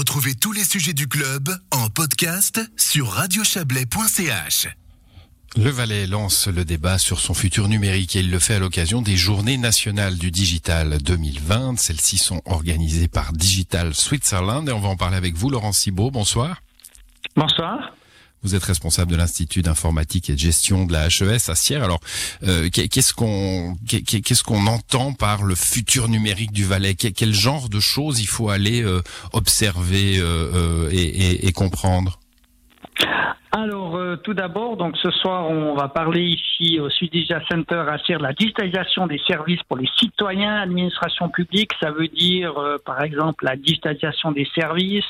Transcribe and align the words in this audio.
Retrouvez 0.00 0.34
tous 0.34 0.52
les 0.52 0.64
sujets 0.64 0.94
du 0.94 1.08
club 1.08 1.50
en 1.70 1.90
podcast 1.90 2.58
sur 2.78 3.06
radiochablais.ch. 3.08 4.68
Le 5.58 5.68
Valais 5.68 6.06
lance 6.06 6.48
le 6.48 6.64
débat 6.64 6.96
sur 6.96 7.20
son 7.20 7.34
futur 7.34 7.68
numérique 7.68 8.16
et 8.16 8.20
il 8.20 8.30
le 8.30 8.38
fait 8.38 8.54
à 8.54 8.58
l'occasion 8.60 9.02
des 9.02 9.18
Journées 9.18 9.58
nationales 9.58 10.16
du 10.16 10.30
digital 10.30 10.96
2020. 11.02 11.78
Celles-ci 11.78 12.16
sont 12.16 12.40
organisées 12.46 13.08
par 13.08 13.34
Digital 13.34 13.94
Switzerland 13.94 14.66
et 14.66 14.72
on 14.72 14.80
va 14.80 14.88
en 14.88 14.96
parler 14.96 15.18
avec 15.18 15.34
vous, 15.34 15.50
Laurent 15.50 15.72
Cibot. 15.72 16.10
Bonsoir. 16.10 16.62
Bonsoir. 17.36 17.92
Vous 18.42 18.54
êtes 18.54 18.64
responsable 18.64 19.10
de 19.10 19.16
l'Institut 19.16 19.60
d'informatique 19.60 20.30
et 20.30 20.32
de 20.32 20.38
gestion 20.38 20.86
de 20.86 20.94
la 20.94 21.08
HES 21.08 21.50
à 21.50 21.54
Sierre. 21.54 21.84
Alors, 21.84 22.00
euh, 22.42 22.70
qu'est-ce 22.72 23.12
qu'on 23.12 23.76
qu'est-ce 23.86 24.42
qu'on 24.42 24.66
entend 24.66 25.12
par 25.12 25.42
le 25.42 25.54
futur 25.54 26.08
numérique 26.08 26.52
du 26.52 26.64
Valais? 26.64 26.94
Quel 26.94 27.34
genre 27.34 27.68
de 27.68 27.80
choses 27.80 28.18
il 28.22 28.26
faut 28.26 28.48
aller 28.48 28.82
euh, 28.82 29.02
observer 29.34 30.18
euh, 30.18 30.88
et, 30.90 31.46
et, 31.46 31.52
comprendre? 31.52 32.18
Alors, 33.52 33.98
tout 34.22 34.32
d'abord, 34.32 34.76
donc 34.78 34.96
ce 34.96 35.10
soir, 35.10 35.50
on 35.50 35.74
va 35.74 35.88
parler 35.88 36.22
ici 36.22 36.80
au 36.80 36.88
Sudija 36.88 37.42
Center 37.50 37.84
à 37.88 37.98
Sierre 37.98 38.18
de 38.18 38.22
la 38.22 38.32
digitalisation 38.32 39.06
des 39.06 39.20
services 39.26 39.62
pour 39.68 39.76
les 39.76 39.88
citoyens, 39.98 40.54
administration 40.62 41.28
publique. 41.28 41.72
Ça 41.82 41.90
veut 41.90 42.08
dire, 42.08 42.54
par 42.86 43.02
exemple, 43.02 43.44
la 43.44 43.56
digitalisation 43.56 44.32
des 44.32 44.48
services, 44.54 45.04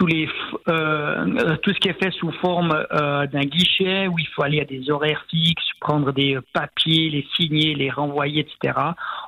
tous 0.00 0.06
les, 0.06 0.26
euh, 0.68 1.56
tout 1.62 1.74
ce 1.74 1.78
qui 1.78 1.88
est 1.90 2.02
fait 2.02 2.10
sous 2.12 2.32
forme 2.40 2.72
euh, 2.72 3.26
d'un 3.26 3.44
guichet 3.44 4.08
où 4.08 4.18
il 4.18 4.26
faut 4.28 4.42
aller 4.42 4.62
à 4.62 4.64
des 4.64 4.90
horaires 4.90 5.26
fixes, 5.30 5.70
prendre 5.78 6.10
des 6.12 6.38
papiers, 6.54 7.10
les 7.10 7.26
signer, 7.36 7.74
les 7.74 7.90
renvoyer, 7.90 8.40
etc. 8.40 8.78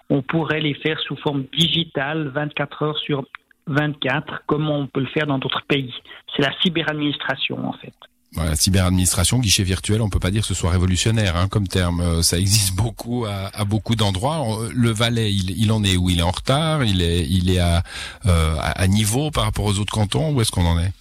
On 0.08 0.22
pourrait 0.22 0.62
les 0.62 0.72
faire 0.72 0.98
sous 1.00 1.16
forme 1.16 1.44
digitale, 1.52 2.28
24 2.28 2.82
heures 2.84 2.98
sur 2.98 3.26
24, 3.66 4.44
comme 4.46 4.70
on 4.70 4.86
peut 4.86 5.00
le 5.00 5.06
faire 5.08 5.26
dans 5.26 5.38
d'autres 5.38 5.62
pays. 5.68 5.92
C'est 6.34 6.42
la 6.42 6.52
cyberadministration, 6.62 7.68
en 7.68 7.74
fait. 7.74 7.92
Voilà, 8.34 8.56
cyberadministration, 8.56 9.40
guichet 9.40 9.62
virtuel, 9.62 10.00
on 10.00 10.08
peut 10.08 10.18
pas 10.18 10.30
dire 10.30 10.40
que 10.40 10.48
ce 10.48 10.54
soit 10.54 10.70
révolutionnaire 10.70 11.36
hein, 11.36 11.48
comme 11.48 11.68
terme. 11.68 12.00
Euh, 12.00 12.22
ça 12.22 12.38
existe 12.38 12.74
beaucoup 12.74 13.26
à, 13.26 13.50
à 13.52 13.64
beaucoup 13.66 13.94
d'endroits. 13.94 14.42
Le 14.74 14.90
Valais, 14.90 15.30
il, 15.30 15.50
il, 15.50 15.70
en 15.70 15.84
est 15.84 15.98
où? 15.98 16.08
Il 16.08 16.20
est 16.20 16.22
en 16.22 16.30
retard? 16.30 16.82
Il 16.82 17.02
est, 17.02 17.26
il 17.28 17.50
est 17.50 17.58
à, 17.58 17.82
euh, 18.24 18.56
à 18.58 18.86
niveau 18.88 19.30
par 19.30 19.44
rapport 19.44 19.66
aux 19.66 19.78
autres 19.78 19.92
cantons? 19.92 20.32
Où 20.32 20.40
est-ce 20.40 20.50
qu'on 20.50 20.64
en 20.64 20.78
est? 20.78 20.92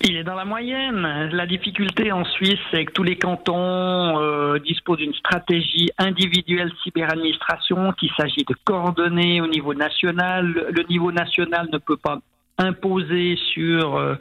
Il 0.00 0.16
est 0.16 0.24
dans 0.24 0.36
la 0.36 0.44
moyenne. 0.44 1.28
La 1.32 1.46
difficulté 1.46 2.12
en 2.12 2.24
Suisse, 2.24 2.60
c'est 2.70 2.84
que 2.86 2.92
tous 2.92 3.02
les 3.02 3.18
cantons 3.18 4.18
euh, 4.18 4.58
disposent 4.60 4.98
d'une 4.98 5.14
stratégie 5.14 5.90
individuelle 5.98 6.72
cyberadministration 6.84 7.92
qu'il 7.92 8.10
s'agit 8.16 8.44
de 8.48 8.54
coordonner 8.64 9.40
au 9.40 9.48
niveau 9.48 9.74
national. 9.74 10.68
Le 10.70 10.82
niveau 10.88 11.12
national 11.12 11.68
ne 11.72 11.78
peut 11.78 11.96
pas 11.96 12.20
imposer 12.58 13.36
sur 13.52 13.96
euh, 13.96 14.14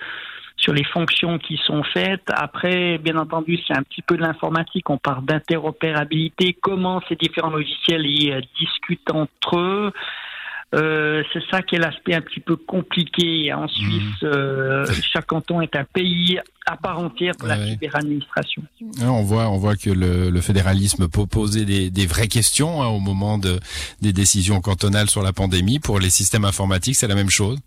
sur 0.67 0.73
les 0.73 0.83
fonctions 0.83 1.39
qui 1.39 1.57
sont 1.65 1.81
faites. 1.93 2.27
Après, 2.27 2.97
bien 2.97 3.15
entendu, 3.15 3.57
c'est 3.65 3.73
un 3.73 3.83
petit 3.83 4.01
peu 4.01 4.17
de 4.17 4.21
l'informatique. 4.21 4.89
On 4.89 4.97
parle 4.97 5.23
d'interopérabilité, 5.23 6.57
comment 6.61 7.01
ces 7.07 7.15
différents 7.15 7.51
logiciels 7.51 8.05
y 8.05 8.31
euh, 8.31 8.41
discutent 8.59 9.09
entre 9.13 9.57
eux. 9.57 9.93
Euh, 10.75 11.23
c'est 11.31 11.41
ça 11.49 11.61
qui 11.61 11.75
est 11.75 11.79
l'aspect 11.79 12.15
un 12.15 12.21
petit 12.21 12.41
peu 12.41 12.57
compliqué. 12.57 13.53
En 13.53 13.69
Suisse, 13.69 14.21
mhm. 14.21 14.27
euh, 14.27 14.85
chaque 15.13 15.27
canton 15.27 15.61
est 15.61 15.73
un 15.77 15.85
pays 15.85 16.37
à 16.65 16.75
part 16.75 16.99
entière 16.99 17.33
pour 17.39 17.47
la 17.47 17.65
cyberadministration. 17.65 18.61
On 19.01 19.23
voit, 19.23 19.47
on 19.47 19.57
voit 19.57 19.77
que 19.77 19.89
le, 19.89 20.29
le 20.29 20.41
fédéralisme 20.41 21.07
peut 21.07 21.25
poser 21.25 21.63
des, 21.63 21.89
des 21.89 22.05
vraies 22.05 22.27
questions 22.27 22.83
hein, 22.83 22.87
au 22.87 22.99
moment 22.99 23.37
de, 23.37 23.57
des 24.01 24.11
décisions 24.11 24.59
cantonales 24.59 25.09
sur 25.09 25.23
la 25.23 25.31
pandémie. 25.31 25.79
Pour 25.79 26.01
les 26.01 26.09
systèmes 26.09 26.43
informatiques, 26.43 26.97
c'est 26.97 27.07
la 27.07 27.15
même 27.15 27.29
chose. 27.29 27.57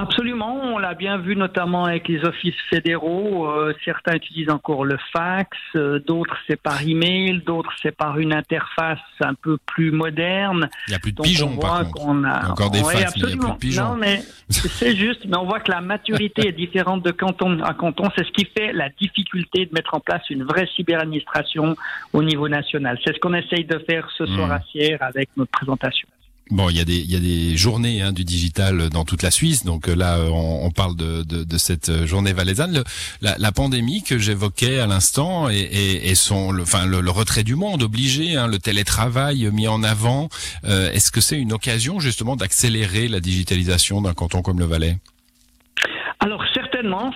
Absolument, 0.00 0.58
on 0.62 0.78
l'a 0.78 0.94
bien 0.94 1.18
vu 1.18 1.36
notamment 1.36 1.84
avec 1.84 2.08
les 2.08 2.24
offices 2.24 2.54
fédéraux. 2.70 3.46
Euh, 3.46 3.74
certains 3.84 4.14
utilisent 4.14 4.50
encore 4.50 4.86
le 4.86 4.96
fax, 5.12 5.50
euh, 5.76 5.98
d'autres 5.98 6.36
c'est 6.46 6.60
par 6.60 6.82
email, 6.82 7.42
d'autres 7.44 7.72
c'est 7.82 7.94
par 7.94 8.18
une 8.18 8.32
interface 8.32 8.98
un 9.20 9.34
peu 9.34 9.58
plus 9.66 9.90
moderne. 9.90 10.70
Il 10.88 10.92
n'y 10.92 10.96
a 10.96 10.98
plus 10.98 11.12
de 11.12 11.20
pigeons 11.20 11.54
par 11.56 11.82
contre. 11.90 12.06
On 12.06 12.24
a... 12.24 12.40
Il 12.40 12.44
y 12.44 12.46
a 12.46 12.50
encore 12.50 12.70
des 12.70 12.78
fax, 12.78 12.94
mais 12.94 12.94
il 12.94 12.98
n'y 12.98 13.04
a 13.04 13.36
plus 13.36 13.50
de 13.52 13.58
pigeons. 13.58 13.84
Non, 13.90 13.96
mais 13.96 14.22
c'est 14.48 14.96
juste, 14.96 15.26
mais 15.26 15.36
on 15.36 15.44
voit 15.44 15.60
que 15.60 15.70
la 15.70 15.82
maturité 15.82 16.48
est 16.48 16.52
différente 16.52 17.04
de 17.04 17.10
canton 17.10 17.60
à 17.62 17.74
canton. 17.74 18.04
C'est 18.16 18.24
ce 18.24 18.32
qui 18.32 18.46
fait 18.46 18.72
la 18.72 18.88
difficulté 18.88 19.66
de 19.66 19.74
mettre 19.74 19.94
en 19.94 20.00
place 20.00 20.22
une 20.30 20.44
vraie 20.44 20.68
cyberadministration 20.76 21.76
au 22.14 22.22
niveau 22.22 22.48
national. 22.48 22.98
C'est 23.04 23.14
ce 23.14 23.20
qu'on 23.20 23.34
essaye 23.34 23.66
de 23.66 23.78
faire 23.80 24.08
ce 24.16 24.24
soir 24.24 24.48
hmm. 24.48 24.52
à 24.52 24.60
Sierre 24.62 24.98
avec 25.02 25.28
notre 25.36 25.50
présentation. 25.50 26.08
Bon, 26.50 26.68
il 26.68 26.76
y 26.76 26.80
a 26.80 26.84
des 26.84 26.96
il 26.96 27.10
y 27.10 27.14
a 27.14 27.20
des 27.20 27.56
journées 27.56 28.02
hein, 28.02 28.12
du 28.12 28.24
digital 28.24 28.90
dans 28.90 29.04
toute 29.04 29.22
la 29.22 29.30
Suisse. 29.30 29.64
Donc 29.64 29.88
euh, 29.88 29.94
là, 29.94 30.18
on, 30.20 30.66
on 30.66 30.70
parle 30.72 30.96
de, 30.96 31.22
de, 31.22 31.44
de, 31.44 31.58
cette 31.58 31.90
euh, 31.90 32.06
journée 32.06 32.32
valaisanne. 32.32 32.82
la, 33.20 33.38
la, 33.38 33.52
pandémie 33.52 34.02
que 34.02 34.18
j'évoquais 34.18 34.80
à 34.80 34.88
l'instant 34.88 35.48
et, 35.48 35.58
et, 35.58 36.10
et, 36.10 36.14
son, 36.16 36.50
le, 36.50 36.64
enfin 36.64 36.86
le, 36.86 37.10
retrait 37.10 37.44
du 37.44 37.54
monde 37.54 37.84
obligé, 37.84 38.34
hein, 38.36 38.48
le 38.48 38.58
télétravail 38.58 39.48
mis 39.52 39.68
en 39.68 39.84
avant. 39.84 40.28
Euh, 40.64 40.90
est-ce 40.92 41.12
que 41.12 41.20
c'est 41.20 41.38
une 41.38 41.52
occasion 41.52 42.00
justement 42.00 42.34
d'accélérer 42.34 43.06
la 43.06 43.20
digitalisation 43.20 44.02
d'un 44.02 44.14
canton 44.14 44.42
comme 44.42 44.58
le 44.58 44.66
Valais? 44.66 44.98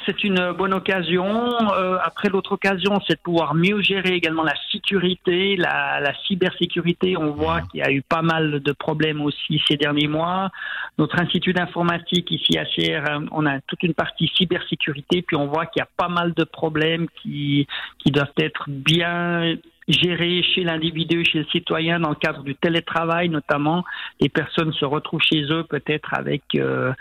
C'est 0.07 0.25
une 0.25 0.53
bonne 0.53 0.75
occasion. 0.75 1.27
Euh, 1.73 1.97
après, 2.03 2.29
l'autre 2.29 2.53
occasion, 2.53 3.01
c'est 3.07 3.15
de 3.15 3.21
pouvoir 3.21 3.55
mieux 3.55 3.81
gérer 3.81 4.15
également 4.15 4.43
la 4.43 4.55
sécurité, 4.71 5.57
la, 5.57 6.01
la 6.01 6.15
cybersécurité. 6.27 7.17
On 7.17 7.33
voit 7.33 7.63
qu'il 7.63 7.81
y 7.81 7.83
a 7.83 7.91
eu 7.91 8.03
pas 8.03 8.23
mal 8.23 8.61
de 8.61 8.73
problèmes 8.73 9.23
aussi 9.23 9.63
ces 9.69 9.77
derniers 9.77 10.09
mois. 10.09 10.51
Notre 10.99 11.21
institut 11.21 11.53
d'informatique 11.53 12.31
ici 12.31 12.59
à 12.59 12.65
CR, 12.65 13.21
on 13.33 13.47
a 13.47 13.61
toute 13.61 13.83
une 13.83 13.95
partie 13.95 14.31
cybersécurité, 14.37 15.23
puis 15.23 15.37
on 15.37 15.47
voit 15.47 15.67
qu'il 15.67 15.81
y 15.81 15.83
a 15.83 15.89
pas 15.97 16.09
mal 16.09 16.35
de 16.35 16.45
problèmes 16.45 17.07
qui, 17.23 17.67
qui 17.99 18.11
doivent 18.11 18.33
être 18.39 18.65
bien 18.69 19.57
géré 19.89 20.43
chez 20.43 20.65
l'individu, 20.65 21.25
chez 21.25 21.41
le 21.41 21.45
citoyen, 21.47 22.01
dans 22.01 22.11
le 22.11 22.15
cadre 22.15 22.43
du 22.43 22.55
télétravail 22.55 23.29
notamment. 23.29 23.85
Les 24.21 24.29
personnes 24.29 24.73
se 24.73 24.85
retrouvent 24.85 25.23
chez 25.23 25.43
eux 25.51 25.65
peut-être 25.65 26.15
avec 26.15 26.43
euh, 26.55 26.93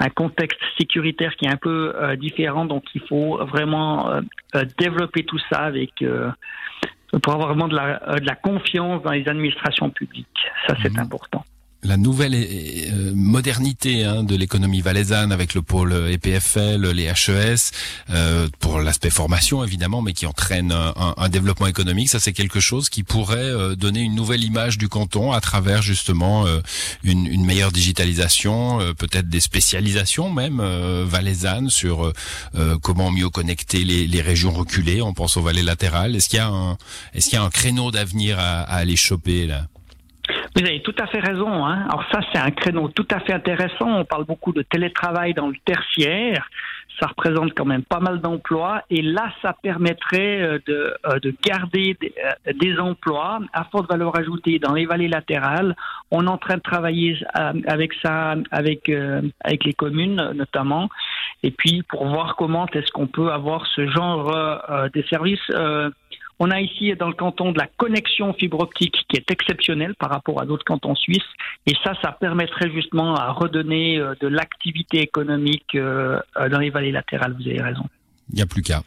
un 0.00 0.08
contexte 0.08 0.58
sécuritaire 0.78 1.36
qui 1.36 1.44
est 1.44 1.50
un 1.50 1.56
peu 1.56 1.92
euh, 1.94 2.16
différent, 2.16 2.64
donc 2.64 2.84
il 2.94 3.02
faut 3.02 3.44
vraiment 3.46 4.10
euh, 4.10 4.64
développer 4.78 5.24
tout 5.24 5.38
ça 5.50 5.60
avec 5.60 5.92
pour 7.22 7.34
avoir 7.34 7.48
vraiment 7.48 7.68
de 7.68 7.76
la, 7.76 8.18
de 8.18 8.26
la 8.26 8.34
confiance 8.34 9.02
dans 9.02 9.10
les 9.10 9.28
administrations 9.28 9.90
publiques. 9.90 10.26
Ça, 10.66 10.74
c'est 10.82 10.96
mmh. 10.96 11.00
important 11.00 11.44
la 11.82 11.96
nouvelle 11.96 12.34
euh, 12.34 13.12
modernité 13.14 14.04
hein, 14.04 14.22
de 14.22 14.36
l'économie 14.36 14.82
valaisanne 14.82 15.32
avec 15.32 15.54
le 15.54 15.62
pôle 15.62 15.92
EPFL, 16.10 16.90
les 16.90 17.04
HES, 17.04 17.72
euh, 18.10 18.48
pour 18.58 18.80
l'aspect 18.80 19.10
formation 19.10 19.64
évidemment, 19.64 20.02
mais 20.02 20.12
qui 20.12 20.26
entraîne 20.26 20.72
un, 20.72 21.28
développement 21.28 21.68
économique. 21.68 22.08
Ça, 22.08 22.20
c'est 22.20 22.32
quelque 22.32 22.60
chose 22.60 22.88
qui 22.88 23.02
pourrait 23.02 23.38
euh, 23.38 23.76
donner 23.76 24.00
une 24.00 24.14
nouvelle 24.14 24.44
image 24.44 24.78
du 24.78 24.88
canton 24.88 25.32
à 25.32 25.40
travers 25.40 25.80
justement 25.82 26.46
une, 27.04 27.44
meilleure 27.44 27.72
digitalisation, 27.72 28.78
peut-être 28.98 29.28
des 29.28 29.40
spécialisations 29.40 30.30
même 30.30 30.62
valaisannes 31.04 31.70
sur 31.70 32.12
comment 32.82 33.10
mieux 33.10 33.28
connecter 33.30 33.84
les, 33.84 34.20
régions 34.20 34.52
reculées. 34.52 35.02
On 35.02 35.14
pense 35.14 35.36
aux 35.36 35.42
vallées 35.42 35.62
latérales. 35.62 36.14
Est-ce 36.14 36.28
qu'il 36.28 36.38
y 36.38 36.40
a 36.40 36.48
un, 36.48 36.76
est-ce 37.14 37.32
y 37.32 37.36
a 37.36 37.42
un 37.42 37.50
créneau 37.50 37.90
d'avenir 37.90 38.38
à, 38.38 38.60
à 38.60 38.76
aller 38.76 38.96
choper 38.96 39.46
là? 39.46 39.66
Vous 40.56 40.66
avez 40.66 40.82
tout 40.82 40.94
à 40.98 41.06
fait 41.06 41.20
raison. 41.20 41.64
Hein. 41.64 41.84
Alors 41.88 42.04
ça, 42.10 42.20
c'est 42.32 42.38
un 42.38 42.50
créneau 42.50 42.88
tout 42.88 43.06
à 43.10 43.20
fait 43.20 43.32
intéressant. 43.32 44.00
On 44.00 44.04
parle 44.04 44.24
beaucoup 44.24 44.52
de 44.52 44.62
télétravail 44.62 45.32
dans 45.32 45.48
le 45.48 45.56
tertiaire. 45.64 46.48
Ça 46.98 47.06
représente 47.06 47.54
quand 47.54 47.64
même 47.64 47.84
pas 47.84 48.00
mal 48.00 48.20
d'emplois. 48.20 48.82
Et 48.90 49.00
là, 49.00 49.32
ça 49.42 49.54
permettrait 49.62 50.42
euh, 50.42 50.58
de, 50.66 50.94
euh, 51.06 51.20
de 51.20 51.32
garder 51.44 51.96
euh, 52.02 52.52
des, 52.60 52.78
emplois 52.78 53.38
à 53.52 53.64
forte 53.64 53.88
valeur 53.88 54.16
ajoutée 54.18 54.58
dans 54.58 54.74
les 54.74 54.86
vallées 54.86 55.08
latérales. 55.08 55.76
On 56.10 56.26
est 56.26 56.30
en 56.30 56.36
train 56.36 56.56
de 56.56 56.62
travailler 56.62 57.16
avec 57.66 57.92
ça, 58.02 58.34
avec, 58.50 58.90
avec 59.44 59.64
les 59.64 59.72
communes 59.72 60.32
notamment. 60.34 60.88
Et 61.44 61.52
puis, 61.52 61.82
pour 61.88 62.06
voir 62.06 62.34
comment 62.36 62.66
est-ce 62.66 62.90
qu'on 62.90 63.06
peut 63.06 63.30
avoir 63.30 63.66
ce 63.66 63.86
genre 63.88 64.32
de 64.92 65.02
services 65.02 65.50
on 66.40 66.50
a 66.50 66.60
ici 66.60 66.92
dans 66.98 67.08
le 67.08 67.14
canton 67.14 67.52
de 67.52 67.58
la 67.58 67.66
connexion 67.66 68.32
fibre 68.32 68.60
optique 68.60 69.04
qui 69.08 69.16
est 69.16 69.30
exceptionnelle 69.30 69.94
par 69.94 70.08
rapport 70.10 70.40
à 70.40 70.46
d'autres 70.46 70.64
cantons 70.64 70.94
suisses. 70.94 71.20
Et 71.66 71.74
ça, 71.84 71.92
ça 72.02 72.12
permettrait 72.12 72.70
justement 72.70 73.14
à 73.14 73.30
redonner 73.30 73.98
euh, 73.98 74.14
de 74.20 74.26
l'activité 74.26 75.00
économique 75.00 75.74
euh, 75.74 76.18
dans 76.50 76.58
les 76.58 76.70
vallées 76.70 76.92
latérales. 76.92 77.36
Vous 77.38 77.46
avez 77.46 77.60
raison. 77.60 77.84
Il 78.30 78.36
n'y 78.36 78.42
a 78.42 78.46
plus 78.46 78.62
qu'à. 78.62 78.82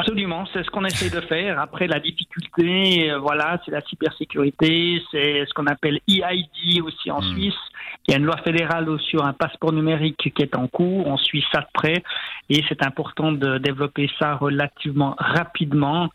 Absolument, 0.00 0.46
c'est 0.52 0.64
ce 0.64 0.70
qu'on 0.70 0.84
essaie 0.86 1.10
de 1.10 1.20
faire. 1.20 1.60
Après, 1.60 1.86
la 1.86 2.00
difficulté, 2.00 3.12
voilà, 3.20 3.60
c'est 3.64 3.70
la 3.70 3.82
cybersécurité, 3.82 5.02
c'est 5.10 5.44
ce 5.46 5.52
qu'on 5.52 5.66
appelle 5.66 6.00
EID 6.08 6.82
aussi 6.82 7.10
en 7.10 7.20
hmm. 7.20 7.34
Suisse. 7.34 7.58
Il 8.06 8.12
y 8.12 8.14
a 8.14 8.18
une 8.18 8.24
loi 8.24 8.38
fédérale 8.38 8.88
sur 9.00 9.24
un 9.24 9.34
passeport 9.34 9.72
numérique 9.72 10.32
qui 10.34 10.42
est 10.42 10.56
en 10.56 10.68
cours. 10.68 11.06
On 11.06 11.18
suit 11.18 11.44
ça 11.52 11.60
de 11.60 11.66
près 11.74 12.02
et 12.48 12.64
c'est 12.68 12.82
important 12.84 13.30
de 13.30 13.58
développer 13.58 14.10
ça 14.18 14.36
relativement 14.36 15.14
rapidement 15.18 16.08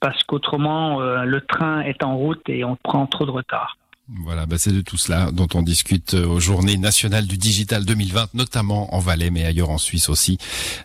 parce 0.00 0.22
qu'autrement, 0.24 1.00
euh, 1.00 1.24
le 1.24 1.40
train 1.40 1.80
est 1.80 2.04
en 2.04 2.16
route 2.16 2.42
et 2.48 2.64
on 2.64 2.76
prend 2.76 3.06
trop 3.06 3.26
de 3.26 3.30
retard. 3.30 3.76
Voilà, 4.08 4.44
bah 4.44 4.58
c'est 4.58 4.72
de 4.72 4.82
tout 4.82 4.98
cela 4.98 5.30
dont 5.32 5.48
on 5.54 5.62
discute 5.62 6.12
euh, 6.12 6.26
aux 6.26 6.38
Journées 6.38 6.76
nationales 6.76 7.26
du 7.26 7.38
digital 7.38 7.86
2020, 7.86 8.34
notamment 8.34 8.94
en 8.94 8.98
Valais, 8.98 9.30
mais 9.30 9.46
ailleurs 9.46 9.70
en 9.70 9.78
Suisse 9.78 10.10
aussi, 10.10 10.36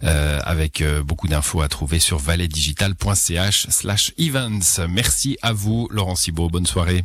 euh, 0.04 0.40
avec 0.46 0.80
euh, 0.80 1.04
beaucoup 1.04 1.28
d'infos 1.28 1.62
à 1.62 1.68
trouver 1.68 2.00
sur 2.00 2.18
valaidigital.ch 2.18 3.68
slash 3.70 4.14
events. 4.18 4.88
Merci 4.88 5.38
à 5.42 5.52
vous, 5.52 5.90
Laurent 5.92 6.16
Cibot. 6.16 6.48
Bonne 6.48 6.66
soirée. 6.66 7.04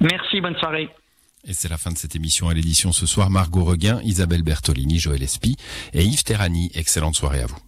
Merci, 0.00 0.40
bonne 0.40 0.56
soirée. 0.56 0.88
Et 1.48 1.52
c'est 1.52 1.68
la 1.68 1.78
fin 1.78 1.90
de 1.90 1.98
cette 1.98 2.14
émission 2.14 2.48
à 2.48 2.54
l'édition 2.54 2.92
ce 2.92 3.06
soir. 3.06 3.30
Margot 3.30 3.64
Reguin, 3.64 4.00
Isabelle 4.04 4.42
Bertolini, 4.42 5.00
Joël 5.00 5.22
Espy 5.22 5.56
et 5.92 6.04
Yves 6.04 6.22
Terrani. 6.22 6.70
Excellente 6.74 7.16
soirée 7.16 7.40
à 7.40 7.46
vous. 7.46 7.58